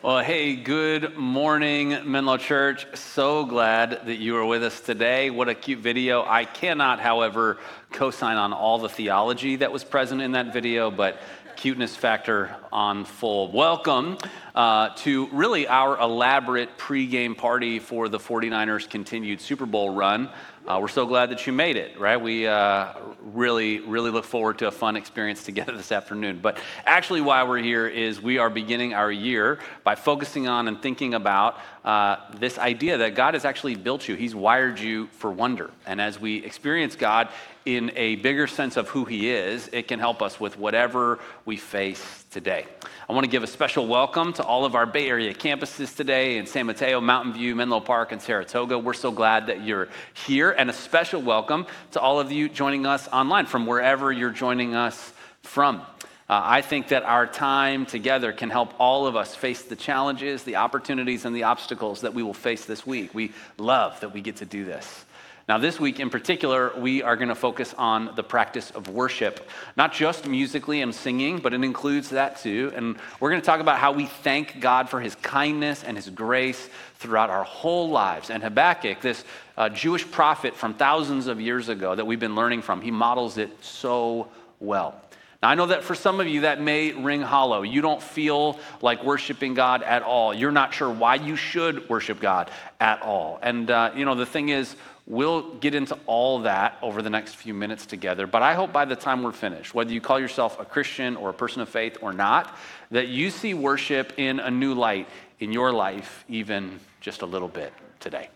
[0.00, 2.86] Well, hey, good morning, Menlo Church.
[2.94, 5.28] So glad that you are with us today.
[5.30, 6.24] What a cute video.
[6.24, 7.58] I cannot, however,
[7.90, 11.20] co sign on all the theology that was present in that video, but
[11.56, 13.50] cuteness factor on full.
[13.50, 14.18] Welcome
[14.54, 20.30] uh, to really our elaborate pregame party for the 49ers' continued Super Bowl run.
[20.68, 22.20] Uh, we're so glad that you made it, right?
[22.20, 22.92] We uh,
[23.22, 26.40] really, really look forward to a fun experience together this afternoon.
[26.42, 30.82] But actually, why we're here is we are beginning our year by focusing on and
[30.82, 31.56] thinking about
[31.88, 34.14] uh, this idea that God has actually built you.
[34.14, 35.70] He's wired you for wonder.
[35.86, 37.30] And as we experience God
[37.64, 41.56] in a bigger sense of who He is, it can help us with whatever we
[41.56, 42.66] face today.
[43.08, 46.36] I want to give a special welcome to all of our Bay Area campuses today
[46.36, 48.78] in San Mateo, Mountain View, Menlo Park, and Saratoga.
[48.78, 49.88] We're so glad that you're
[50.26, 54.28] here, and a special welcome to all of you joining us online from wherever you're
[54.28, 55.80] joining us from.
[56.28, 60.42] Uh, I think that our time together can help all of us face the challenges,
[60.42, 63.14] the opportunities, and the obstacles that we will face this week.
[63.14, 65.06] We love that we get to do this.
[65.48, 69.48] Now, this week in particular, we are going to focus on the practice of worship,
[69.78, 72.70] not just musically and singing, but it includes that too.
[72.76, 76.10] And we're going to talk about how we thank God for his kindness and his
[76.10, 78.28] grace throughout our whole lives.
[78.28, 79.24] And Habakkuk, this
[79.56, 83.38] uh, Jewish prophet from thousands of years ago that we've been learning from, he models
[83.38, 84.28] it so
[84.60, 85.00] well.
[85.42, 87.62] Now, I know that for some of you that may ring hollow.
[87.62, 90.34] You don't feel like worshiping God at all.
[90.34, 93.38] You're not sure why you should worship God at all.
[93.42, 94.74] And, uh, you know, the thing is,
[95.08, 98.84] We'll get into all that over the next few minutes together, but I hope by
[98.84, 101.96] the time we're finished, whether you call yourself a Christian or a person of faith
[102.02, 102.54] or not,
[102.90, 105.08] that you see worship in a new light
[105.40, 108.28] in your life, even just a little bit today.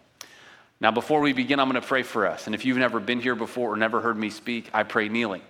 [0.80, 2.46] Now, before we begin, I'm going to pray for us.
[2.46, 5.42] And if you've never been here before or never heard me speak, I pray kneeling.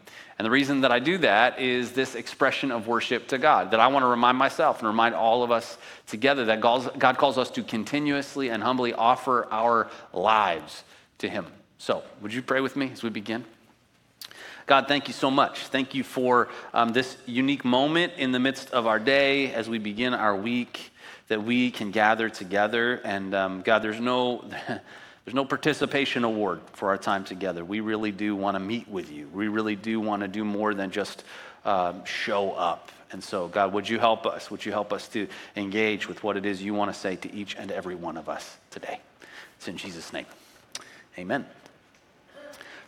[0.42, 3.78] And the reason that I do that is this expression of worship to God, that
[3.78, 7.48] I want to remind myself and remind all of us together that God calls us
[7.52, 10.82] to continuously and humbly offer our lives
[11.18, 11.46] to Him.
[11.78, 13.44] So, would you pray with me as we begin?
[14.66, 15.60] God, thank you so much.
[15.60, 19.78] Thank you for um, this unique moment in the midst of our day as we
[19.78, 20.90] begin our week
[21.28, 23.00] that we can gather together.
[23.04, 24.44] And um, God, there's no.
[25.24, 27.64] There's no participation award for our time together.
[27.64, 29.28] We really do want to meet with you.
[29.28, 31.22] We really do want to do more than just
[31.64, 32.90] um, show up.
[33.12, 34.50] And so, God, would you help us?
[34.50, 37.32] Would you help us to engage with what it is you want to say to
[37.32, 38.98] each and every one of us today?
[39.58, 40.26] It's in Jesus' name.
[41.18, 41.46] Amen.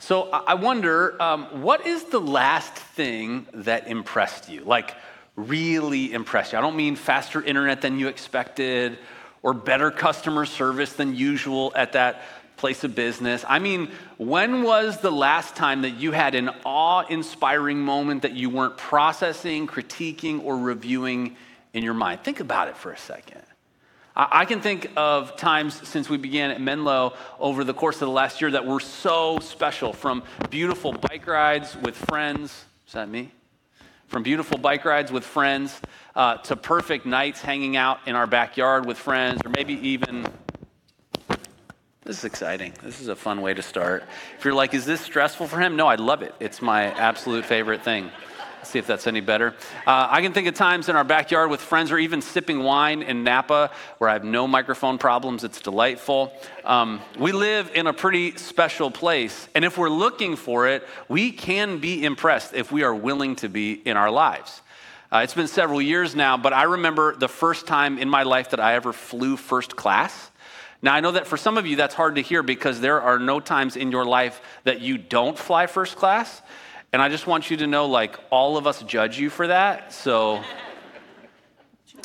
[0.01, 4.63] So I wonder, um, what is the last thing that impressed you?
[4.65, 4.95] Like,
[5.37, 6.59] really impressed you?
[6.59, 8.99] I don't mean faster internet than you expected
[9.45, 12.23] or better customer service than usual at that
[12.57, 13.45] place of business.
[13.47, 18.33] I mean, when was the last time that you had an awe inspiring moment that
[18.33, 21.37] you weren't processing, critiquing, or reviewing
[21.75, 22.25] in your mind?
[22.25, 23.43] Think about it for a second.
[24.17, 28.15] I can think of times since we began at Menlo over the course of the
[28.15, 32.65] last year that were so special from beautiful bike rides with friends.
[32.87, 33.33] Is that me?
[34.09, 35.81] From beautiful bike rides with friends
[36.15, 40.27] uh, to perfect nights hanging out in our backyard with friends, or maybe even.
[42.05, 42.75] This is exciting.
[42.83, 44.05] This is a fun way to start.
[44.39, 45.75] If you're like, is this stressful for him?
[45.75, 46.35] No, I love it.
[46.39, 48.11] It's my absolute favorite thing
[48.65, 49.55] see if that's any better.
[49.87, 53.03] Uh, I can think of times in our backyard with friends or even sipping wine
[53.03, 55.45] in Napa where I have no microphone problems.
[55.45, 56.33] It's delightful.
[56.65, 61.31] Um, we live in a pretty special place, and if we're looking for it, we
[61.31, 64.63] can be impressed if we are willing to be in our lives.
[65.13, 68.51] Uh, it's been several years now, but I remember the first time in my life
[68.51, 70.31] that I ever flew first class.
[70.83, 73.19] Now, I know that for some of you that's hard to hear because there are
[73.19, 76.43] no times in your life that you don't fly first class.
[76.95, 79.93] And I just want you to know, like, all of us judge you for that.
[79.93, 80.45] So,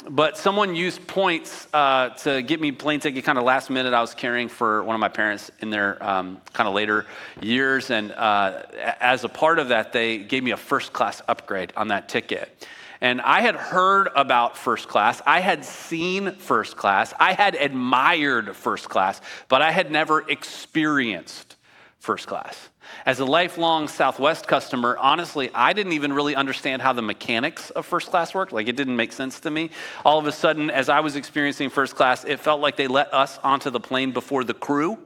[0.09, 3.94] but someone used points uh, to get me plane ticket kind of last minute.
[3.94, 7.05] I was caring for one of my parents in their um, kind of later
[7.39, 7.91] years.
[7.91, 8.63] And uh,
[9.00, 12.67] as a part of that, they gave me a first class upgrade on that ticket.
[13.00, 15.21] And I had heard about first class.
[15.23, 17.13] I had seen first class.
[17.19, 21.57] I had admired first class, but I had never experienced
[22.00, 22.69] first class.
[23.06, 27.86] As a lifelong Southwest customer, honestly, I didn't even really understand how the mechanics of
[27.86, 28.51] first class worked.
[28.51, 29.69] Like, it didn't make sense to me.
[30.04, 33.13] All of a sudden, as I was experiencing first class, it felt like they let
[33.13, 34.98] us onto the plane before the crew.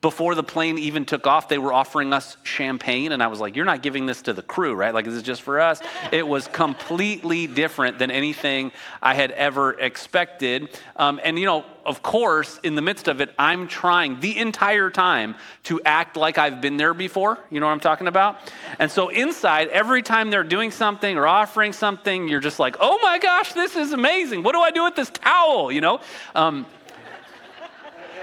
[0.00, 3.10] Before the plane even took off, they were offering us champagne.
[3.10, 4.94] And I was like, You're not giving this to the crew, right?
[4.94, 5.82] Like, this is just for us.
[6.12, 8.70] it was completely different than anything
[9.02, 10.78] I had ever expected.
[10.94, 14.90] Um, and, you know, of course, in the midst of it, I'm trying the entire
[14.90, 15.34] time
[15.64, 17.38] to act like I've been there before.
[17.50, 18.38] You know what I'm talking about?
[18.78, 23.00] And so, inside, every time they're doing something or offering something, you're just like, Oh
[23.02, 24.44] my gosh, this is amazing.
[24.44, 25.72] What do I do with this towel?
[25.72, 26.00] You know?
[26.36, 26.66] Um,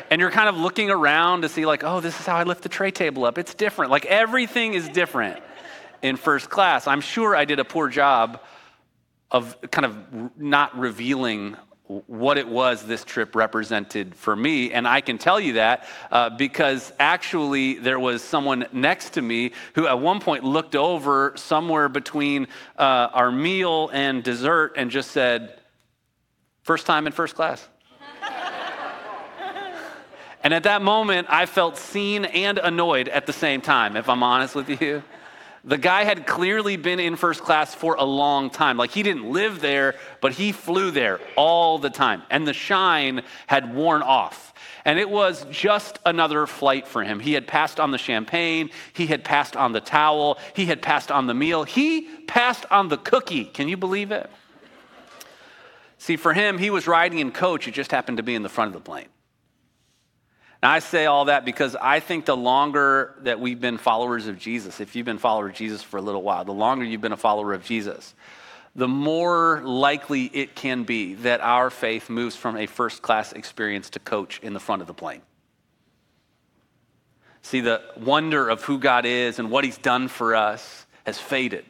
[0.10, 2.64] and you're kind of looking around to see, like, oh, this is how I lift
[2.64, 3.38] the tray table up.
[3.38, 3.92] It's different.
[3.92, 5.42] Like, everything is different
[6.02, 6.88] in first class.
[6.88, 8.42] I'm sure I did a poor job
[9.32, 11.58] of kind of not revealing
[11.88, 14.72] what it was this trip represented for me.
[14.72, 19.52] And I can tell you that uh, because actually there was someone next to me
[19.76, 22.48] who at one point looked over somewhere between
[22.78, 25.62] uh, our meal and dessert and just said,
[26.64, 27.68] First time in first class.
[30.46, 34.22] And at that moment, I felt seen and annoyed at the same time, if I'm
[34.22, 35.02] honest with you.
[35.64, 38.78] The guy had clearly been in first class for a long time.
[38.78, 42.22] Like he didn't live there, but he flew there all the time.
[42.30, 44.54] And the shine had worn off.
[44.86, 47.20] And it was just another flight for him.
[47.20, 51.12] He had passed on the champagne, he had passed on the towel, he had passed
[51.12, 53.46] on the meal, he passed on the cookie.
[53.46, 54.30] Can you believe it?
[55.98, 58.50] See, for him, he was riding in coach, it just happened to be in the
[58.50, 59.08] front of the plane.
[60.66, 64.40] Now, I say all that because I think the longer that we've been followers of
[64.40, 67.02] Jesus, if you've been a follower of Jesus for a little while, the longer you've
[67.02, 68.16] been a follower of Jesus,
[68.76, 73.92] the more likely it can be that our faith moves from a first class experience
[73.92, 75.22] to coach in the front of the plane.
[77.44, 81.66] See, the wonder of who God is and what He's done for us has faded.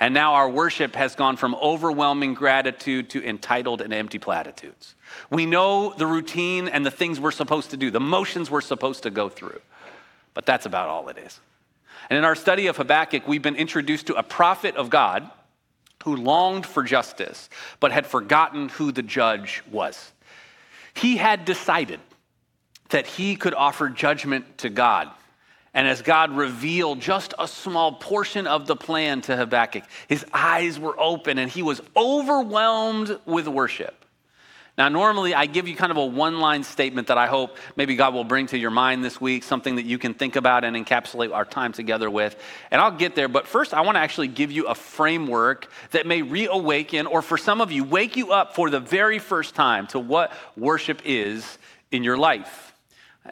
[0.00, 4.94] And now our worship has gone from overwhelming gratitude to entitled and empty platitudes.
[5.28, 9.02] We know the routine and the things we're supposed to do, the motions we're supposed
[9.02, 9.60] to go through,
[10.34, 11.40] but that's about all it is.
[12.08, 15.28] And in our study of Habakkuk, we've been introduced to a prophet of God
[16.04, 20.12] who longed for justice, but had forgotten who the judge was.
[20.94, 21.98] He had decided
[22.90, 25.10] that he could offer judgment to God
[25.78, 30.76] and as God revealed just a small portion of the plan to Habakkuk, his eyes
[30.76, 33.94] were open and he was overwhelmed with worship.
[34.76, 37.94] Now, normally I give you kind of a one line statement that I hope maybe
[37.94, 40.74] God will bring to your mind this week, something that you can think about and
[40.74, 42.34] encapsulate our time together with.
[42.72, 43.28] And I'll get there.
[43.28, 47.38] But first, I want to actually give you a framework that may reawaken, or for
[47.38, 51.56] some of you, wake you up for the very first time to what worship is
[51.92, 52.74] in your life.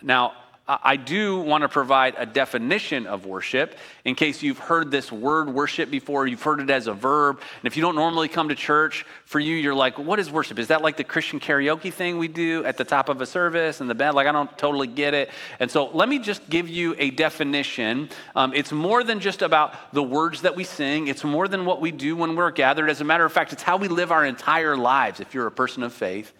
[0.01, 0.35] Now,
[0.69, 5.49] I do want to provide a definition of worship in case you've heard this word
[5.49, 7.39] worship before, you've heard it as a verb.
[7.39, 10.59] And if you don't normally come to church, for you, you're like, what is worship?
[10.59, 13.81] Is that like the Christian karaoke thing we do at the top of a service
[13.81, 14.17] and the band?
[14.17, 15.31] Like, I don't totally get it.
[15.61, 18.09] And so let me just give you a definition.
[18.35, 21.81] Um, it's more than just about the words that we sing, it's more than what
[21.81, 22.91] we do when we're gathered.
[22.91, 25.53] As a matter of fact, it's how we live our entire lives if you're a
[25.53, 26.33] person of faith.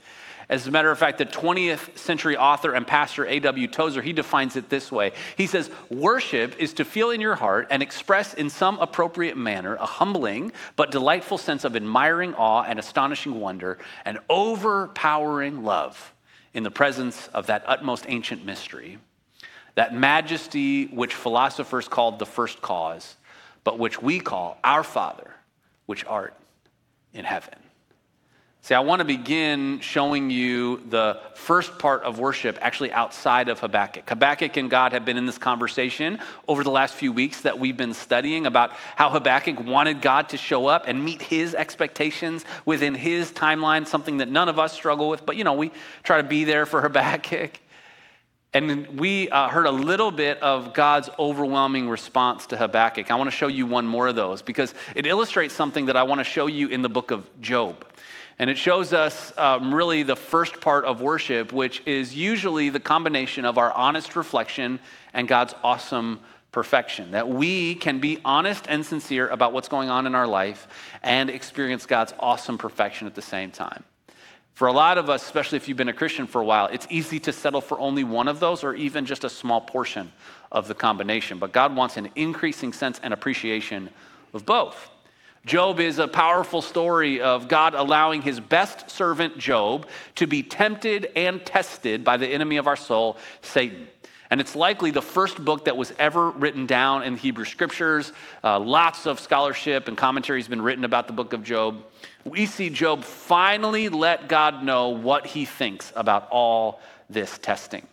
[0.49, 3.67] As a matter of fact, the 20th century author and pastor A.W.
[3.67, 5.13] Tozer, he defines it this way.
[5.37, 9.75] He says, worship is to feel in your heart and express in some appropriate manner
[9.75, 16.15] a humbling but delightful sense of admiring awe and astonishing wonder and overpowering love
[16.55, 18.99] in the presence of that utmost ancient mystery,
[19.75, 23.17] that majesty which philosophers called the first cause,
[23.65, 25.35] but which we call our Father,
[25.87, 26.35] which art
[27.13, 27.59] in heaven.
[28.67, 33.61] See, I want to begin showing you the first part of worship actually outside of
[33.61, 34.09] Habakkuk.
[34.09, 36.19] Habakkuk and God have been in this conversation
[36.49, 40.37] over the last few weeks that we've been studying about how Habakkuk wanted God to
[40.37, 45.09] show up and meet his expectations within his timeline, something that none of us struggle
[45.09, 45.71] with, but you know, we
[46.03, 47.53] try to be there for Habakkuk.
[48.53, 53.13] And we uh, heard a little bit of God's overwhelming response to Habakkuk.
[53.13, 56.03] I want to show you one more of those because it illustrates something that I
[56.03, 57.85] want to show you in the book of Job.
[58.39, 62.81] And it shows us um, really the first part of worship, which is usually the
[62.81, 64.79] combination of our honest reflection
[65.15, 66.21] and God's awesome
[66.53, 67.13] perfection.
[67.13, 70.69] That we can be honest and sincere about what's going on in our life
[71.03, 73.85] and experience God's awesome perfection at the same time.
[74.53, 76.87] For a lot of us, especially if you've been a Christian for a while, it's
[76.89, 80.11] easy to settle for only one of those or even just a small portion
[80.51, 81.39] of the combination.
[81.39, 83.91] But God wants an increasing sense and appreciation
[84.33, 84.91] of both.
[85.47, 89.87] Job is a powerful story of God allowing his best servant, Job,
[90.17, 93.87] to be tempted and tested by the enemy of our soul, Satan.
[94.29, 98.13] And it's likely the first book that was ever written down in the Hebrew scriptures.
[98.43, 101.85] Uh, lots of scholarship and commentary has been written about the book of Job.
[102.25, 107.87] We see Job finally let God know what he thinks about all this testing.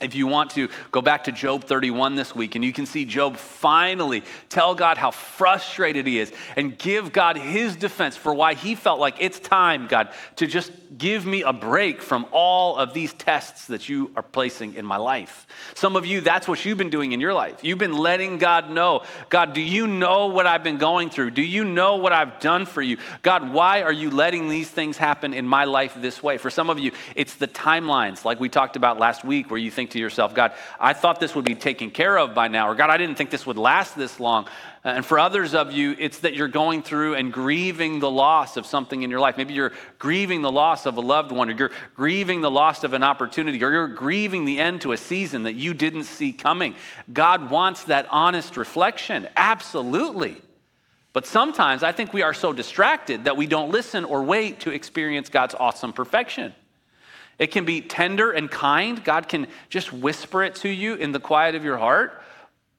[0.00, 3.04] If you want to go back to Job 31 this week, and you can see
[3.04, 8.54] Job finally tell God how frustrated he is and give God his defense for why
[8.54, 12.92] he felt like it's time, God, to just give me a break from all of
[12.92, 15.46] these tests that you are placing in my life.
[15.74, 17.62] Some of you, that's what you've been doing in your life.
[17.62, 21.30] You've been letting God know God, do you know what I've been going through?
[21.30, 22.98] Do you know what I've done for you?
[23.22, 26.38] God, why are you letting these things happen in my life this way?
[26.38, 29.70] For some of you, it's the timelines, like we talked about last week, where you
[29.70, 32.74] think to yourself, God, I thought this would be taken care of by now, or
[32.74, 34.46] God, I didn't think this would last this long.
[34.84, 38.66] And for others of you, it's that you're going through and grieving the loss of
[38.66, 39.38] something in your life.
[39.38, 42.92] Maybe you're grieving the loss of a loved one, or you're grieving the loss of
[42.92, 46.74] an opportunity, or you're grieving the end to a season that you didn't see coming.
[47.10, 49.26] God wants that honest reflection.
[49.36, 50.36] Absolutely.
[51.14, 54.70] But sometimes I think we are so distracted that we don't listen or wait to
[54.70, 56.52] experience God's awesome perfection.
[57.38, 59.02] It can be tender and kind.
[59.02, 62.22] God can just whisper it to you in the quiet of your heart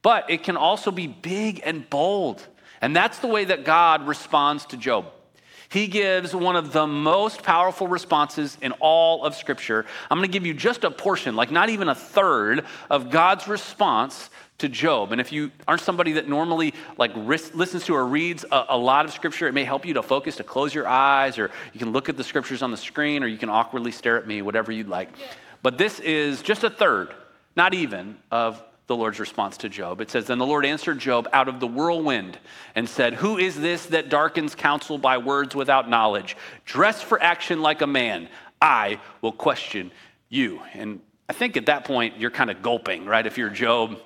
[0.05, 2.47] but it can also be big and bold.
[2.79, 5.07] And that's the way that God responds to Job.
[5.67, 9.83] He gives one of the most powerful responses in all of Scripture.
[10.11, 13.47] I'm going to give you just a portion, like not even a third, of God's
[13.47, 15.11] response to Job.
[15.11, 19.05] And if you aren't somebody that normally like listens to or reads a, a, lot
[19.05, 21.91] of Scripture, it may help you to focus, to close your eyes, or you can
[21.91, 24.71] look at the Scriptures on the screen, or you can awkwardly stare at me, whatever
[24.71, 25.09] you'd like.
[25.61, 27.13] But this is just a third,
[27.55, 29.99] not even, of the Lord's response to Job.
[29.99, 32.37] It says, Then the Lord answered Job out of the whirlwind
[32.75, 36.37] and said, Who is this that darkens counsel by words without knowledge?
[36.65, 38.29] Dress for action like a man.
[38.61, 39.91] I will question
[40.29, 40.61] you.
[40.73, 43.25] And I think at that point, you're kind of gulping, right?
[43.25, 43.99] If you're Job,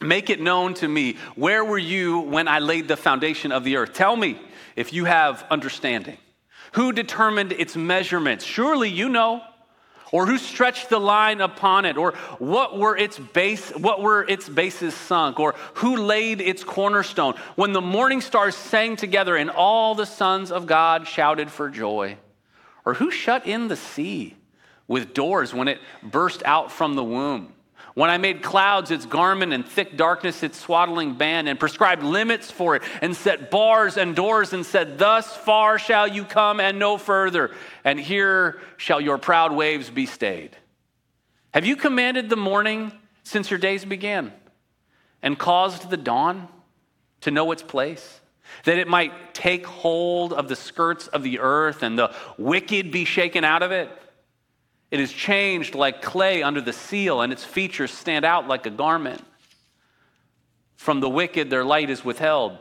[0.00, 1.16] make it known to me.
[1.34, 3.94] Where were you when I laid the foundation of the earth?
[3.94, 4.40] Tell me
[4.76, 6.18] if you have understanding.
[6.72, 8.44] Who determined its measurements?
[8.44, 9.42] Surely you know
[10.12, 14.48] or who stretched the line upon it or what were its base what were its
[14.48, 19.94] bases sunk or who laid its cornerstone when the morning stars sang together and all
[19.94, 22.16] the sons of god shouted for joy
[22.84, 24.34] or who shut in the sea
[24.86, 27.52] with doors when it burst out from the womb
[27.98, 32.48] when I made clouds its garment and thick darkness its swaddling band, and prescribed limits
[32.48, 36.78] for it, and set bars and doors, and said, Thus far shall you come and
[36.78, 37.50] no further,
[37.82, 40.56] and here shall your proud waves be stayed.
[41.52, 42.92] Have you commanded the morning
[43.24, 44.32] since your days began,
[45.20, 46.46] and caused the dawn
[47.22, 48.20] to know its place?
[48.62, 53.04] That it might take hold of the skirts of the earth, and the wicked be
[53.04, 53.90] shaken out of it?
[54.90, 58.70] It is changed like clay under the seal, and its features stand out like a
[58.70, 59.22] garment.
[60.76, 62.56] From the wicked, their light is withheld,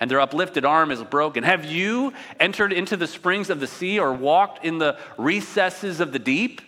[0.00, 1.44] and their uplifted arm is broken.
[1.44, 6.12] Have you entered into the springs of the sea or walked in the recesses of
[6.12, 6.62] the deep?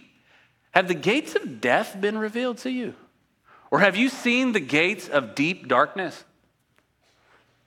[0.72, 2.94] Have the gates of death been revealed to you?
[3.70, 6.24] Or have you seen the gates of deep darkness?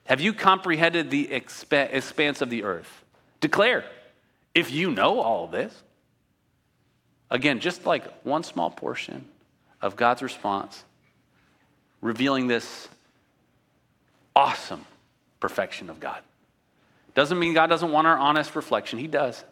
[0.04, 3.04] Have you comprehended the expanse of the earth?
[3.40, 3.84] Declare,
[4.54, 5.74] if you know all this.
[7.32, 9.24] Again, just like one small portion
[9.80, 10.84] of God's response,
[12.02, 12.88] revealing this
[14.36, 14.84] awesome
[15.40, 16.20] perfection of God.
[17.14, 19.44] Doesn't mean God doesn't want our honest reflection, He does.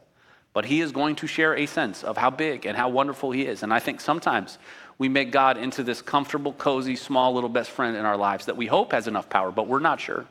[0.53, 3.47] But He is going to share a sense of how big and how wonderful He
[3.47, 3.63] is.
[3.63, 4.59] And I think sometimes
[4.99, 8.59] we make God into this comfortable, cozy, small little best friend in our lives that
[8.59, 10.27] we hope has enough power, but we're not sure.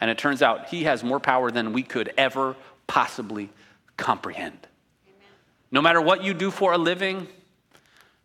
[0.00, 2.54] And it turns out He has more power than we could ever
[2.86, 3.50] possibly
[3.96, 4.68] comprehend.
[5.70, 7.26] No matter what you do for a living,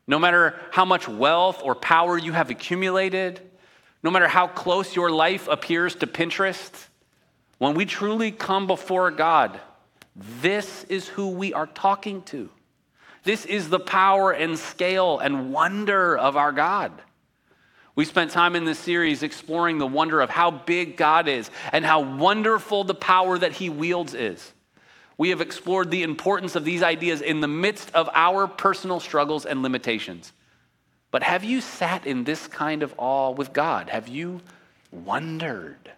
[0.07, 3.41] no matter how much wealth or power you have accumulated,
[4.03, 6.87] no matter how close your life appears to Pinterest,
[7.57, 9.59] when we truly come before God,
[10.15, 12.49] this is who we are talking to.
[13.23, 16.91] This is the power and scale and wonder of our God.
[17.95, 21.85] We spent time in this series exploring the wonder of how big God is and
[21.85, 24.53] how wonderful the power that He wields is
[25.17, 29.45] we have explored the importance of these ideas in the midst of our personal struggles
[29.45, 30.33] and limitations.
[31.11, 33.89] But have you sat in this kind of awe with God?
[33.89, 34.41] Have you
[34.91, 35.91] wondered?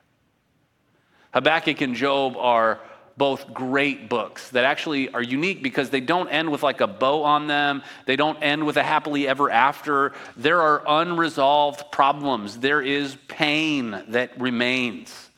[1.33, 2.79] Habakkuk and Job are
[3.15, 7.23] both great books that actually are unique because they don't end with like a bow
[7.23, 7.83] on them.
[8.05, 10.13] They don't end with a happily ever after.
[10.35, 12.57] There are unresolved problems.
[12.57, 15.29] There is pain that remains.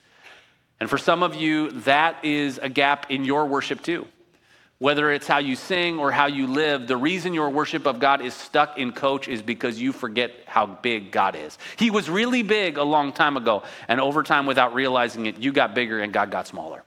[0.86, 4.06] And for some of you, that is a gap in your worship too.
[4.78, 8.22] Whether it's how you sing or how you live, the reason your worship of God
[8.22, 11.58] is stuck in coach is because you forget how big God is.
[11.78, 15.52] He was really big a long time ago, and over time, without realizing it, you
[15.52, 16.84] got bigger and God got smaller.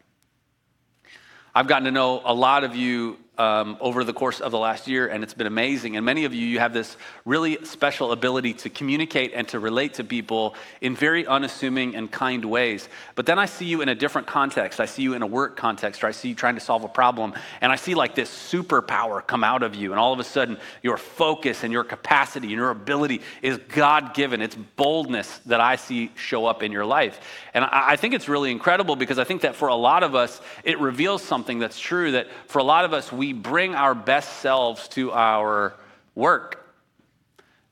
[1.52, 4.88] I've gotten to know a lot of you um, over the course of the last
[4.88, 5.96] year, and it's been amazing.
[5.96, 9.94] And many of you, you have this really special ability to communicate and to relate
[9.94, 12.88] to people in very unassuming and kind ways.
[13.14, 14.80] But then I see you in a different context.
[14.80, 16.88] I see you in a work context, or I see you trying to solve a
[16.88, 20.24] problem, and I see like this superpower come out of you, and all of a
[20.24, 24.42] sudden, your focus and your capacity and your ability is God given.
[24.42, 27.20] It's boldness that I see show up in your life.
[27.54, 30.16] And I, I think it's really incredible because I think that for a lot of
[30.16, 33.74] us, it reveals something that's true that for a lot of us, we we bring
[33.74, 35.74] our best selves to our
[36.14, 36.66] work.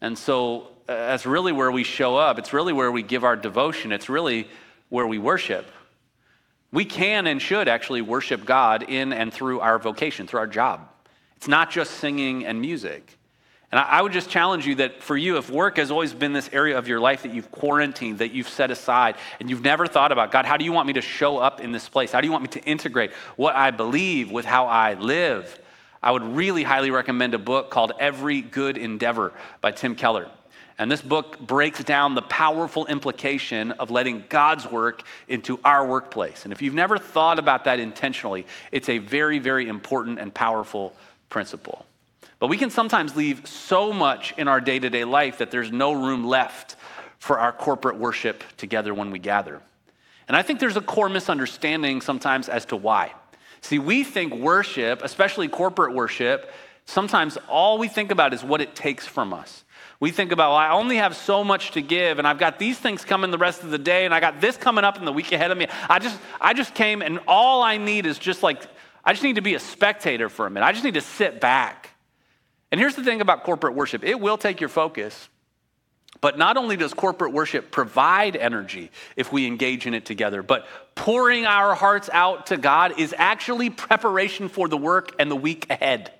[0.02, 2.38] And so uh, that's really where we show up.
[2.38, 3.90] It's really where we give our devotion.
[3.90, 4.48] It's really
[4.90, 5.64] where we worship.
[6.72, 10.90] We can and should actually worship God in and through our vocation, through our job.
[11.36, 13.16] It's not just singing and music.
[13.72, 16.48] And I would just challenge you that for you, if work has always been this
[16.52, 20.12] area of your life that you've quarantined, that you've set aside, and you've never thought
[20.12, 22.12] about, God, how do you want me to show up in this place?
[22.12, 25.58] How do you want me to integrate what I believe with how I live?
[26.00, 30.30] I would really highly recommend a book called Every Good Endeavor by Tim Keller.
[30.78, 36.44] And this book breaks down the powerful implication of letting God's work into our workplace.
[36.44, 40.94] And if you've never thought about that intentionally, it's a very, very important and powerful
[41.30, 41.86] principle.
[42.38, 45.72] But we can sometimes leave so much in our day to day life that there's
[45.72, 46.76] no room left
[47.18, 49.62] for our corporate worship together when we gather.
[50.28, 53.14] And I think there's a core misunderstanding sometimes as to why.
[53.62, 56.52] See, we think worship, especially corporate worship,
[56.84, 59.64] sometimes all we think about is what it takes from us.
[59.98, 62.78] We think about, well, I only have so much to give, and I've got these
[62.78, 65.12] things coming the rest of the day, and I got this coming up in the
[65.12, 65.68] week ahead of me.
[65.88, 68.62] I just, I just came, and all I need is just like,
[69.02, 70.66] I just need to be a spectator for a minute.
[70.66, 71.95] I just need to sit back.
[72.76, 75.30] And here's the thing about corporate worship it will take your focus.
[76.20, 80.66] But not only does corporate worship provide energy if we engage in it together, but
[80.94, 85.70] pouring our hearts out to God is actually preparation for the work and the week
[85.70, 86.12] ahead.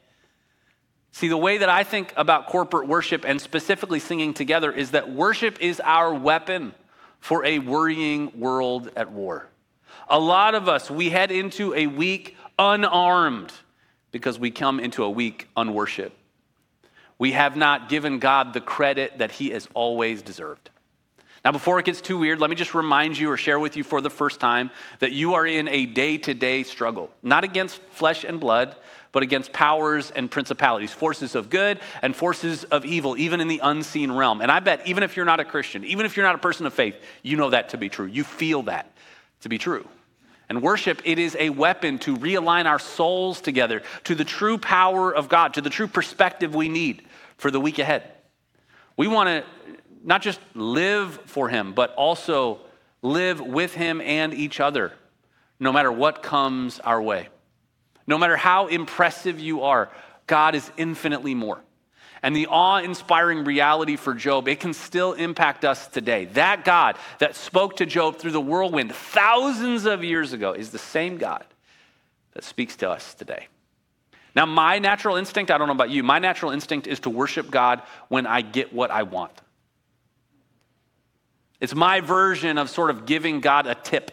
[1.13, 5.13] See, the way that I think about corporate worship and specifically singing together is that
[5.13, 6.73] worship is our weapon
[7.21, 9.47] for a worrying world at war.
[10.09, 13.53] A lot of us, we head into a week unarmed
[14.11, 16.13] because we come into a week unworshiped.
[17.19, 20.71] We have not given God the credit that he has always deserved.
[21.45, 23.85] Now, before it gets too weird, let me just remind you or share with you
[23.85, 27.81] for the first time that you are in a day to day struggle, not against
[27.93, 28.75] flesh and blood,
[29.13, 33.61] but against powers and principalities, forces of good and forces of evil, even in the
[33.63, 34.41] unseen realm.
[34.41, 36.67] And I bet, even if you're not a Christian, even if you're not a person
[36.67, 38.07] of faith, you know that to be true.
[38.07, 38.91] You feel that
[39.43, 39.89] to be true.
[40.49, 45.15] And worship, it is a weapon to realign our souls together to the true power
[45.15, 47.05] of God, to the true perspective we need
[47.37, 48.11] for the week ahead.
[48.97, 49.45] We want to
[50.05, 52.61] not just live for Him, but also
[53.03, 54.93] live with Him and each other,
[55.59, 57.29] no matter what comes our way.
[58.07, 59.91] No matter how impressive you are,
[60.27, 61.61] God is infinitely more.
[62.23, 66.25] And the awe inspiring reality for Job, it can still impact us today.
[66.27, 70.79] That God that spoke to Job through the whirlwind thousands of years ago is the
[70.79, 71.45] same God
[72.33, 73.49] that speaks to us today.
[74.37, 77.51] Now, my natural instinct, I don't know about you, my natural instinct is to worship
[77.51, 79.33] God when I get what I want.
[81.59, 84.13] It's my version of sort of giving God a tip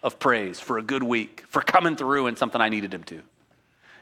[0.00, 3.22] of praise for a good week, for coming through and something I needed Him to.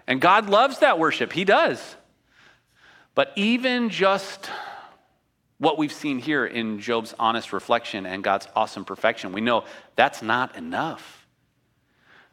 [0.06, 1.96] And God loves that worship, He does.
[3.14, 4.50] But even just
[5.56, 9.64] what we've seen here in Job's honest reflection and God's awesome perfection, we know
[9.96, 11.21] that's not enough.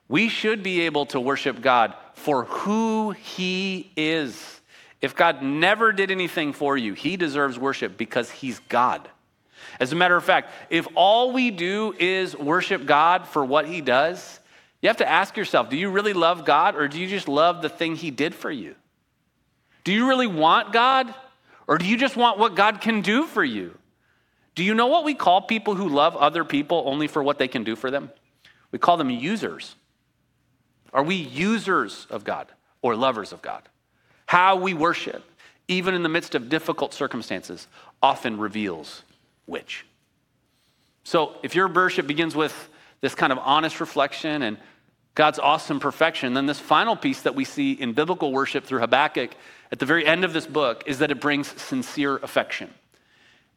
[0.09, 4.59] We should be able to worship God for who He is.
[5.01, 9.07] If God never did anything for you, He deserves worship because He's God.
[9.79, 13.81] As a matter of fact, if all we do is worship God for what He
[13.81, 14.39] does,
[14.81, 17.61] you have to ask yourself do you really love God or do you just love
[17.61, 18.75] the thing He did for you?
[19.83, 21.13] Do you really want God
[21.67, 23.77] or do you just want what God can do for you?
[24.55, 27.47] Do you know what we call people who love other people only for what they
[27.47, 28.11] can do for them?
[28.71, 29.75] We call them users.
[30.93, 32.47] Are we users of God
[32.81, 33.63] or lovers of God?
[34.25, 35.23] How we worship,
[35.67, 37.67] even in the midst of difficult circumstances,
[38.01, 39.03] often reveals
[39.45, 39.85] which.
[41.03, 42.69] So if your worship begins with
[43.01, 44.57] this kind of honest reflection and
[45.15, 49.31] God's awesome perfection, then this final piece that we see in biblical worship through Habakkuk
[49.71, 52.73] at the very end of this book is that it brings sincere affection.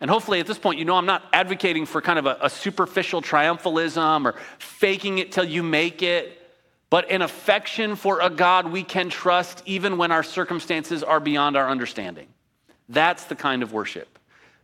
[0.01, 2.51] And hopefully at this point, you know I'm not advocating for kind of a, a
[2.51, 6.42] superficial triumphalism or faking it till you make it
[6.93, 11.57] but an affection for a God we can trust even when our circumstances are beyond
[11.57, 12.29] our understanding.
[12.87, 14.19] That's the kind of worship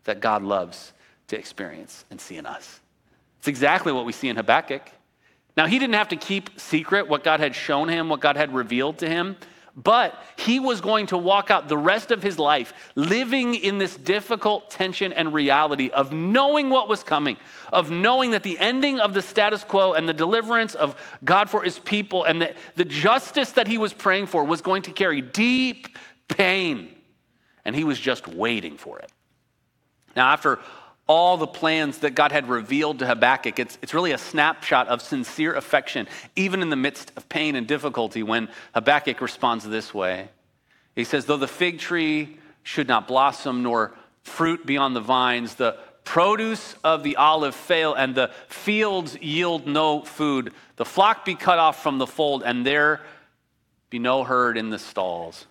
[0.05, 0.93] that God loves
[1.29, 2.81] to experience and see in us.
[3.39, 4.83] It's exactly what we see in Habakkuk.
[5.57, 8.55] Now, he didn't have to keep secret what God had shown him, what God had
[8.55, 9.39] revealed to him,
[9.83, 13.97] But he was going to walk out the rest of his life living in this
[13.97, 17.37] difficult tension and reality of knowing what was coming,
[17.73, 21.63] of knowing that the ending of the status quo and the deliverance of God for
[21.63, 25.21] his people and the, the justice that he was praying for was going to carry
[25.21, 26.93] deep pain.
[27.65, 29.13] And he was just waiting for it.
[30.17, 30.59] Now, after
[31.09, 33.59] all the plans that God had revealed to Habakkuk.
[33.59, 37.67] It's, it's really a snapshot of sincere affection, even in the midst of pain and
[37.67, 40.29] difficulty, when Habakkuk responds this way.
[40.95, 45.55] He says, Though the fig tree should not blossom, nor fruit be on the vines,
[45.55, 51.35] the produce of the olive fail, and the fields yield no food, the flock be
[51.35, 53.01] cut off from the fold, and there
[53.89, 55.47] be no herd in the stalls.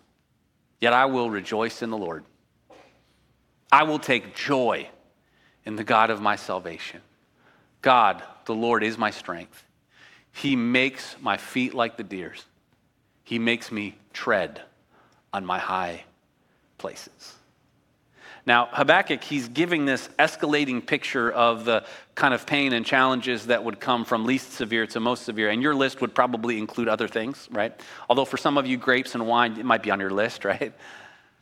[0.80, 2.24] Yet I will rejoice in the Lord.
[3.72, 4.89] I will take joy
[5.67, 7.01] in the God of my salvation.
[7.82, 9.65] God, the Lord, is my strength.
[10.32, 12.45] He makes my feet like the deer's.
[13.25, 14.62] He makes me tread
[15.34, 16.06] on my high
[16.77, 17.34] places.
[18.45, 21.84] Now, Habakkuk, he's giving this escalating picture of the
[22.15, 25.49] kind of pain and challenges that would come from least severe to most severe.
[25.49, 27.77] And your list would probably include other things, right?
[28.10, 30.73] Although for some of you, grapes and wine, it might be on your list, right?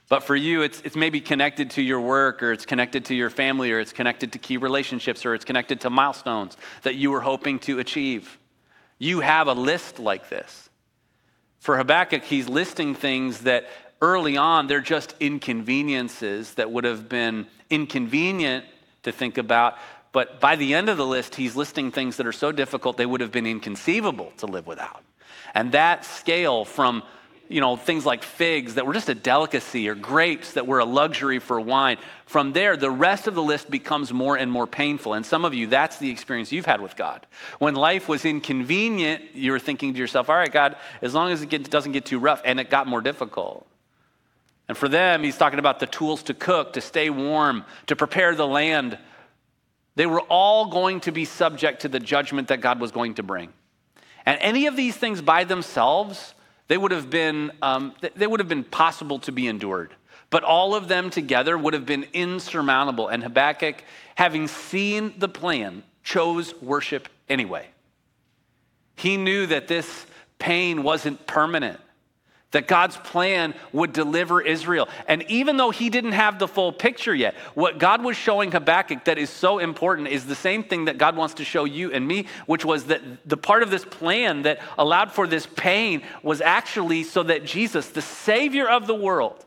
[0.07, 3.29] But for you, it's, it's maybe connected to your work, or it's connected to your
[3.29, 7.21] family, or it's connected to key relationships, or it's connected to milestones that you were
[7.21, 8.37] hoping to achieve.
[8.99, 10.69] You have a list like this.
[11.59, 13.67] For Habakkuk, he's listing things that
[13.99, 18.65] early on, they're just inconveniences that would have been inconvenient
[19.03, 19.77] to think about.
[20.11, 23.05] But by the end of the list, he's listing things that are so difficult they
[23.05, 25.03] would have been inconceivable to live without.
[25.55, 27.01] And that scale from
[27.47, 30.85] you know, things like figs that were just a delicacy or grapes that were a
[30.85, 31.97] luxury for wine.
[32.25, 35.13] From there, the rest of the list becomes more and more painful.
[35.13, 37.25] And some of you, that's the experience you've had with God.
[37.59, 41.41] When life was inconvenient, you were thinking to yourself, all right, God, as long as
[41.41, 43.67] it doesn't get too rough, and it got more difficult.
[44.67, 48.33] And for them, he's talking about the tools to cook, to stay warm, to prepare
[48.33, 48.97] the land.
[49.95, 53.23] They were all going to be subject to the judgment that God was going to
[53.23, 53.53] bring.
[54.25, 56.33] And any of these things by themselves,
[56.67, 59.93] they would have been, um, they would have been possible to be endured.
[60.29, 63.07] But all of them together would have been insurmountable.
[63.07, 63.83] And Habakkuk,
[64.15, 67.67] having seen the plan, chose worship anyway.
[68.95, 70.05] He knew that this
[70.39, 71.79] pain wasn't permanent
[72.55, 74.87] that God's plan would deliver Israel.
[75.09, 79.03] And even though he didn't have the full picture yet, what God was showing Habakkuk
[79.05, 82.07] that is so important is the same thing that God wants to show you and
[82.07, 86.39] me, which was that the part of this plan that allowed for this pain was
[86.39, 89.45] actually so that Jesus, the Savior of the world,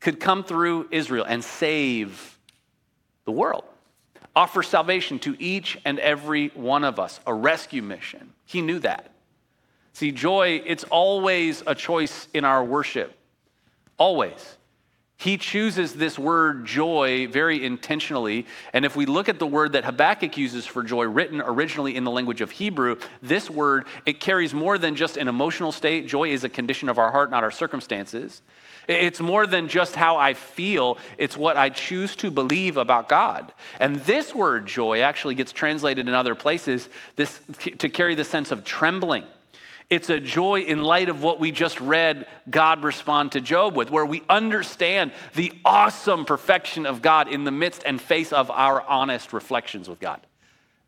[0.00, 2.38] could come through Israel and save
[3.24, 3.64] the world.
[4.36, 8.34] Offer salvation to each and every one of us, a rescue mission.
[8.44, 9.11] He knew that.
[9.92, 13.14] See, joy, it's always a choice in our worship.
[13.98, 14.56] Always.
[15.22, 18.44] He chooses this word joy very intentionally.
[18.72, 22.02] And if we look at the word that Habakkuk uses for joy, written originally in
[22.02, 26.08] the language of Hebrew, this word, it carries more than just an emotional state.
[26.08, 28.42] Joy is a condition of our heart, not our circumstances.
[28.88, 33.52] It's more than just how I feel, it's what I choose to believe about God.
[33.78, 38.50] And this word joy actually gets translated in other places this, to carry the sense
[38.50, 39.22] of trembling
[39.92, 43.90] it's a joy in light of what we just read God respond to Job with,
[43.90, 48.80] where we understand the awesome perfection of God in the midst and face of our
[48.80, 50.26] honest reflections with God.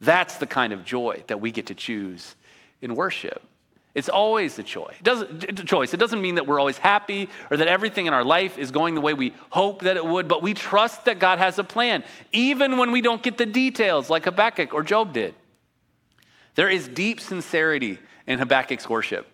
[0.01, 2.35] That's the kind of joy that we get to choose
[2.81, 3.43] in worship.
[3.95, 4.97] It's always a choice.
[4.99, 5.93] It doesn't, a choice.
[5.93, 8.95] It doesn't mean that we're always happy or that everything in our life is going
[8.95, 12.05] the way we hope that it would, but we trust that God has a plan,
[12.33, 15.35] even when we don't get the details like Habakkuk or Job did.
[16.55, 19.27] There is deep sincerity in Habakkuk's worship.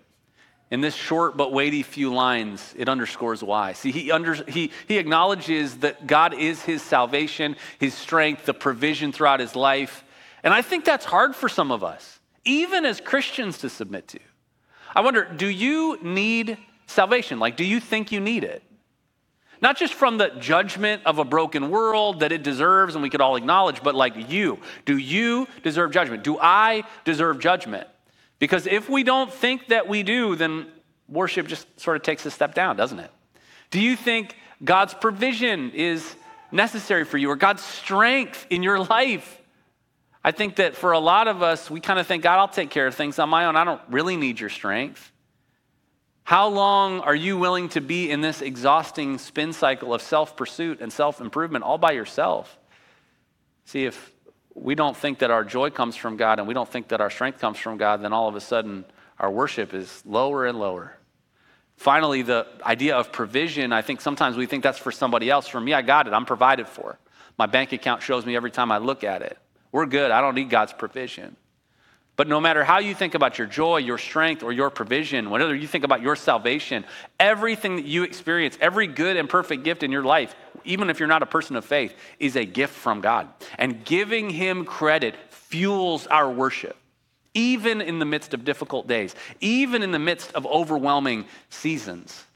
[0.70, 3.72] In this short but weighty few lines, it underscores why.
[3.72, 9.11] See, he, under, he, he acknowledges that God is his salvation, his strength, the provision
[9.11, 10.05] throughout his life.
[10.44, 14.20] And I think that's hard for some of us, even as Christians, to submit to.
[14.94, 17.40] I wonder, do you need salvation?
[17.40, 18.62] Like, do you think you need it?
[19.61, 23.20] Not just from the judgment of a broken world that it deserves and we could
[23.20, 24.59] all acknowledge, but like you.
[24.87, 26.24] Do you deserve judgment?
[26.24, 27.87] Do I deserve judgment?
[28.40, 30.66] Because if we don't think that we do, then
[31.09, 33.11] worship just sort of takes a step down, doesn't it?
[33.70, 36.16] Do you think God's provision is
[36.50, 39.40] necessary for you or God's strength in your life?
[40.24, 42.70] I think that for a lot of us, we kind of think, God, I'll take
[42.70, 43.57] care of things on my own.
[43.57, 45.12] I don't really need your strength.
[46.24, 50.81] How long are you willing to be in this exhausting spin cycle of self pursuit
[50.81, 52.59] and self improvement all by yourself?
[53.64, 54.12] See, if
[54.54, 57.10] we don't think that our joy comes from God and we don't think that our
[57.10, 58.84] strength comes from God, then all of a sudden
[59.18, 60.96] our worship is lower and lower.
[61.76, 65.48] Finally, the idea of provision, I think sometimes we think that's for somebody else.
[65.48, 66.12] For me, I got it.
[66.12, 66.98] I'm provided for.
[67.38, 69.38] My bank account shows me every time I look at it.
[69.72, 70.10] We're good.
[70.10, 71.36] I don't need God's provision.
[72.20, 75.54] But no matter how you think about your joy, your strength, or your provision, whatever
[75.54, 76.85] you think about your salvation,
[77.18, 80.35] everything that you experience, every good and perfect gift in your life,
[80.66, 83.26] even if you're not a person of faith, is a gift from God.
[83.56, 86.76] And giving Him credit fuels our worship,
[87.33, 92.26] even in the midst of difficult days, even in the midst of overwhelming seasons.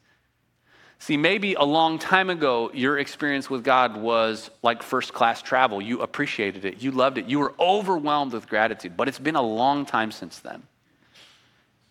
[1.04, 5.82] See, maybe a long time ago, your experience with God was like first class travel.
[5.82, 9.42] You appreciated it, you loved it, you were overwhelmed with gratitude, but it's been a
[9.42, 10.62] long time since then.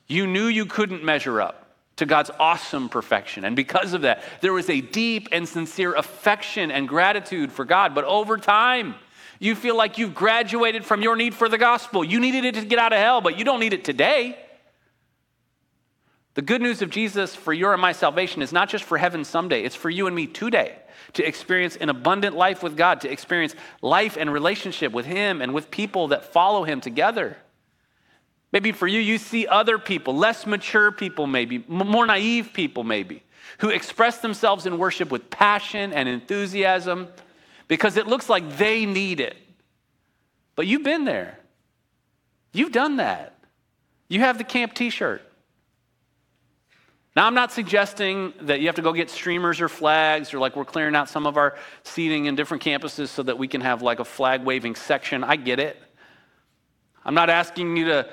[0.08, 3.46] You knew you couldn't measure up to God's awesome perfection.
[3.46, 7.94] And because of that, there was a deep and sincere affection and gratitude for God.
[7.94, 8.96] But over time,
[9.38, 12.04] you feel like you've graduated from your need for the gospel.
[12.04, 14.40] You needed it to get out of hell, but you don't need it today.
[16.36, 19.24] The good news of Jesus for your and my salvation is not just for heaven
[19.24, 20.78] someday, it's for you and me today
[21.14, 25.54] to experience an abundant life with God, to experience life and relationship with Him and
[25.54, 27.38] with people that follow Him together.
[28.52, 33.24] Maybe for you, you see other people, less mature people, maybe, more naive people, maybe,
[33.60, 37.08] who express themselves in worship with passion and enthusiasm
[37.68, 39.36] because it looks like they need it.
[40.56, 41.40] But you've been there,
[42.54, 43.32] you've done that.
[44.08, 45.24] You have the camp t shirt.
[47.16, 50.56] Now, I'm not suggesting that you have to go get streamers or flags or like
[50.56, 53.84] we're clearing out some of our seating in different campuses so that we can have
[53.84, 55.24] like a flag waving section.
[55.24, 55.78] I get it.
[57.06, 58.10] I'm not asking you to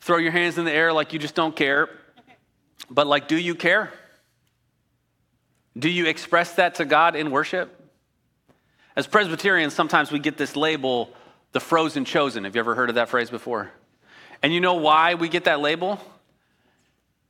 [0.00, 1.88] throw your hands in the air like you just don't care.
[2.88, 3.92] But like, do you care?
[5.76, 7.80] Do you express that to God in worship?
[8.94, 11.12] As Presbyterians, sometimes we get this label,
[11.50, 12.44] the frozen chosen.
[12.44, 13.72] Have you ever heard of that phrase before?
[14.42, 15.98] And you know why we get that label?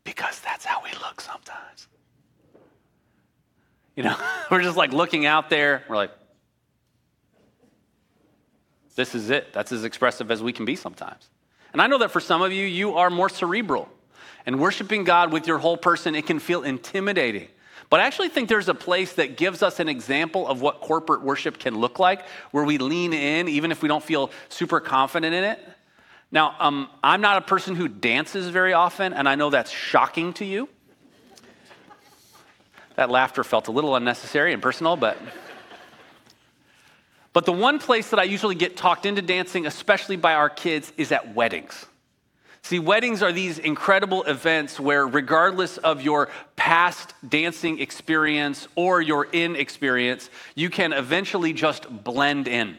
[0.04, 1.88] Because that's how we look sometimes.
[3.96, 4.16] You know,
[4.50, 6.12] we're just like looking out there, we're like,
[8.96, 9.52] this is it.
[9.52, 11.28] That's as expressive as we can be sometimes.
[11.72, 13.88] And I know that for some of you, you are more cerebral.
[14.46, 17.48] And worshiping God with your whole person, it can feel intimidating.
[17.90, 21.22] But I actually think there's a place that gives us an example of what corporate
[21.22, 25.34] worship can look like, where we lean in, even if we don't feel super confident
[25.34, 25.68] in it.
[26.34, 30.32] Now, um, I'm not a person who dances very often, and I know that's shocking
[30.34, 30.68] to you.
[32.96, 35.16] That laughter felt a little unnecessary and personal, but.
[37.32, 40.92] But the one place that I usually get talked into dancing, especially by our kids,
[40.96, 41.86] is at weddings.
[42.62, 49.26] See, weddings are these incredible events where, regardless of your past dancing experience or your
[49.26, 52.76] inexperience, you can eventually just blend in.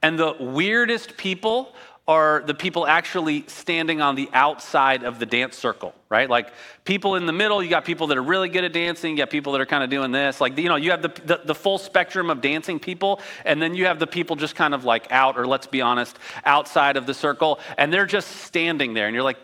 [0.00, 1.74] And the weirdest people
[2.06, 6.28] are the people actually standing on the outside of the dance circle, right?
[6.28, 6.52] Like
[6.84, 9.30] people in the middle, you got people that are really good at dancing, you got
[9.30, 10.38] people that are kind of doing this.
[10.38, 13.74] Like, you know, you have the, the, the, full spectrum of dancing people, and then
[13.74, 17.06] you have the people just kind of like out, or let's be honest, outside of
[17.06, 19.38] the circle, and they're just standing there, and you're like,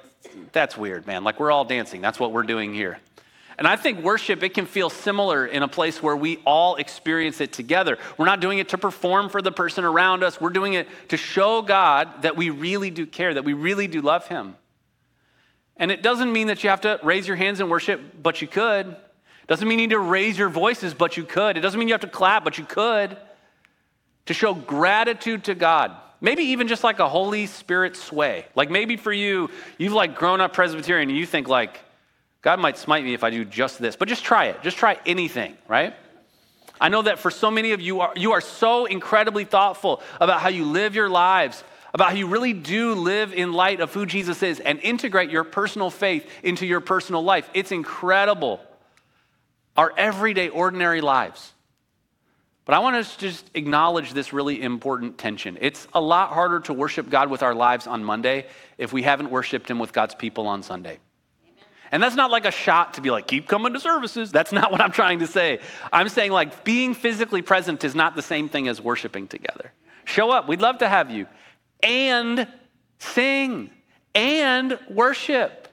[0.53, 1.25] that's weird, man.
[1.25, 2.01] Like, we're all dancing.
[2.01, 2.99] That's what we're doing here.
[3.61, 7.42] And I think worship, it can feel similar in a place where we all experience
[7.42, 7.99] it together.
[8.16, 11.18] We're not doing it to perform for the person around us, we're doing it to
[11.18, 14.57] show God that we really do care, that we really do love Him.
[15.77, 18.49] And it doesn't mean that you have to raise your hands and worship, but you
[18.49, 18.96] could.
[19.46, 21.59] Doesn't mean you need to raise your voices, but you could.
[21.59, 23.14] It doesn't mean you have to clap, but you could.
[24.27, 25.94] To show gratitude to God.
[26.23, 28.46] Maybe even just like a Holy Spirit sway.
[28.55, 31.81] Like maybe for you, you've like grown up Presbyterian and you think like,
[32.42, 34.62] God might smite me if I do just this, but just try it.
[34.62, 35.94] Just try anything, right?
[36.81, 40.48] I know that for so many of you, you are so incredibly thoughtful about how
[40.48, 44.42] you live your lives, about how you really do live in light of who Jesus
[44.42, 47.48] is and integrate your personal faith into your personal life.
[47.53, 48.61] It's incredible.
[49.76, 51.53] Our everyday, ordinary lives.
[52.64, 55.59] But I want us to just acknowledge this really important tension.
[55.61, 58.46] It's a lot harder to worship God with our lives on Monday
[58.79, 60.98] if we haven't worshiped Him with God's people on Sunday.
[61.92, 64.31] And that's not like a shot to be like, keep coming to services.
[64.31, 65.61] That's not what I'm trying to say.
[65.92, 69.72] I'm saying, like, being physically present is not the same thing as worshiping together.
[70.05, 70.48] Show up.
[70.48, 71.26] We'd love to have you.
[71.83, 72.46] And
[72.98, 73.70] sing
[74.14, 75.68] and worship.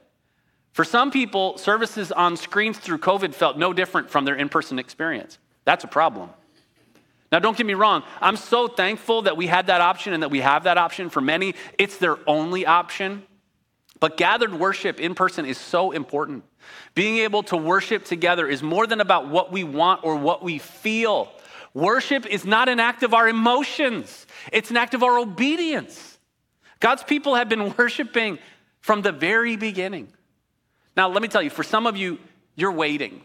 [0.71, 4.79] For some people, services on screens through COVID felt no different from their in person
[4.79, 5.39] experience.
[5.65, 6.29] That's a problem.
[7.31, 10.29] Now, don't get me wrong, I'm so thankful that we had that option and that
[10.29, 11.09] we have that option.
[11.09, 13.23] For many, it's their only option.
[13.99, 16.43] But gathered worship in person is so important.
[16.93, 20.59] Being able to worship together is more than about what we want or what we
[20.59, 21.31] feel.
[21.73, 26.17] Worship is not an act of our emotions, it's an act of our obedience.
[26.79, 28.39] God's people have been worshiping
[28.81, 30.07] from the very beginning.
[30.95, 32.19] Now, let me tell you, for some of you,
[32.55, 33.21] you're waiting.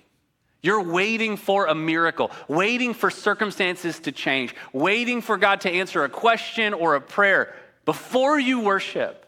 [0.63, 6.05] You're waiting for a miracle, waiting for circumstances to change, waiting for God to answer
[6.05, 7.55] a question or a prayer
[7.85, 9.22] before you worship.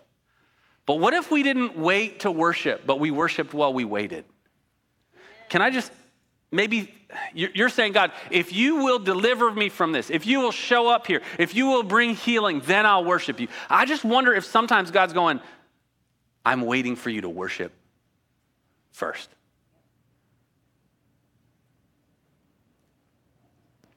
[0.86, 4.24] But what if we didn't wait to worship, but we worshiped while we waited?
[5.48, 5.90] Can I just
[6.50, 6.94] maybe
[7.32, 11.06] you're saying, God, if you will deliver me from this, if you will show up
[11.06, 13.48] here, if you will bring healing, then I'll worship you.
[13.70, 15.40] I just wonder if sometimes God's going,
[16.44, 17.72] I'm waiting for you to worship
[18.92, 19.28] first.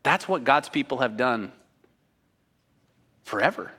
[0.04, 1.52] That's what God's people have done
[3.24, 3.72] forever.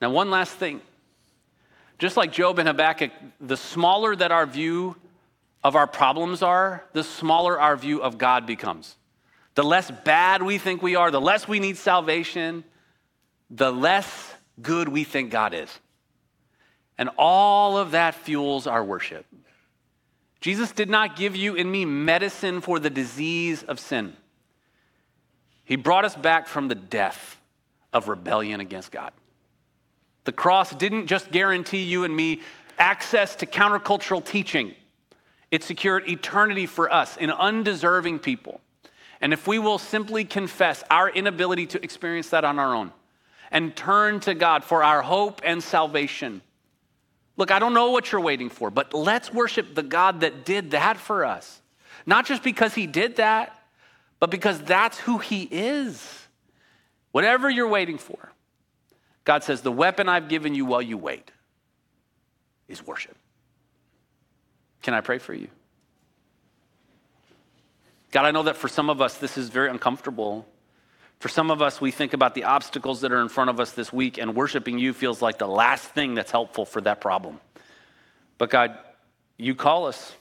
[0.00, 0.80] Now, one last thing.
[2.02, 4.96] Just like Job and Habakkuk, the smaller that our view
[5.62, 8.96] of our problems are, the smaller our view of God becomes.
[9.54, 12.64] The less bad we think we are, the less we need salvation,
[13.50, 15.70] the less good we think God is.
[16.98, 19.24] And all of that fuels our worship.
[20.40, 24.16] Jesus did not give you and me medicine for the disease of sin.
[25.62, 27.40] He brought us back from the death
[27.92, 29.12] of rebellion against God.
[30.24, 32.40] The cross didn't just guarantee you and me
[32.78, 34.74] access to countercultural teaching,
[35.50, 38.60] it secured eternity for us, an undeserving people.
[39.20, 42.92] And if we will simply confess our inability to experience that on our own
[43.50, 46.42] and turn to God for our hope and salvation,
[47.36, 50.72] Look, I don't know what you're waiting for, but let's worship the God that did
[50.72, 51.62] that for us.
[52.04, 53.58] Not just because he did that,
[54.18, 56.26] but because that's who he is.
[57.12, 58.31] Whatever you're waiting for,
[59.24, 61.30] God says, the weapon I've given you while you wait
[62.68, 63.16] is worship.
[64.82, 65.48] Can I pray for you?
[68.10, 70.46] God, I know that for some of us, this is very uncomfortable.
[71.18, 73.72] For some of us, we think about the obstacles that are in front of us
[73.72, 77.40] this week, and worshiping you feels like the last thing that's helpful for that problem.
[78.38, 78.76] But God,
[79.38, 80.12] you call us.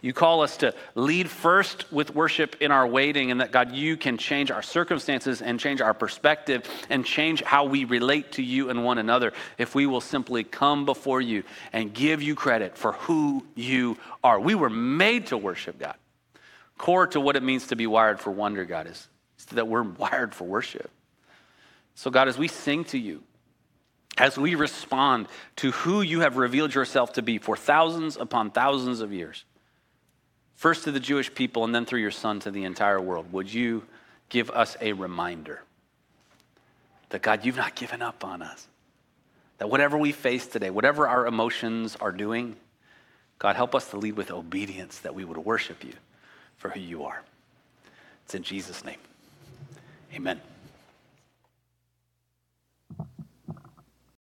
[0.00, 3.96] You call us to lead first with worship in our waiting, and that God, you
[3.96, 8.70] can change our circumstances and change our perspective and change how we relate to you
[8.70, 12.92] and one another if we will simply come before you and give you credit for
[12.92, 14.38] who you are.
[14.38, 15.96] We were made to worship God.
[16.76, 19.08] Core to what it means to be wired for wonder, God, is
[19.52, 20.90] that we're wired for worship.
[21.94, 23.22] So, God, as we sing to you,
[24.16, 29.00] as we respond to who you have revealed yourself to be for thousands upon thousands
[29.00, 29.44] of years,
[30.58, 33.52] first to the Jewish people and then through your Son to the entire world, would
[33.52, 33.84] you
[34.28, 35.62] give us a reminder
[37.10, 38.66] that, God, you've not given up on us?
[39.58, 42.56] That whatever we face today, whatever our emotions are doing,
[43.38, 45.94] God, help us to lead with obedience that we would worship you
[46.56, 47.22] for who you are.
[48.24, 48.98] It's in Jesus' name.
[50.12, 50.40] Amen.